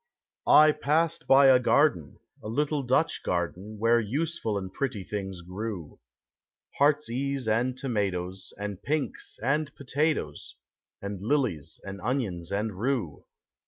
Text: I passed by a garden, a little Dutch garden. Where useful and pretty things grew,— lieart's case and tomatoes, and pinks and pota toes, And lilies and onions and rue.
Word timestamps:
I 0.47 0.71
passed 0.71 1.27
by 1.27 1.45
a 1.45 1.59
garden, 1.59 2.17
a 2.41 2.47
little 2.47 2.81
Dutch 2.81 3.21
garden. 3.21 3.77
Where 3.77 3.99
useful 3.99 4.57
and 4.57 4.73
pretty 4.73 5.03
things 5.03 5.41
grew,— 5.43 5.99
lieart's 6.79 7.05
case 7.07 7.47
and 7.47 7.77
tomatoes, 7.77 8.51
and 8.57 8.81
pinks 8.81 9.37
and 9.43 9.71
pota 9.75 10.15
toes, 10.15 10.55
And 11.03 11.21
lilies 11.21 11.79
and 11.83 12.01
onions 12.01 12.51
and 12.51 12.79
rue. 12.79 13.25